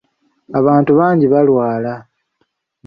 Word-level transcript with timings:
Abantu 0.59 0.91
bangi 0.99 1.25
balwala. 1.33 1.93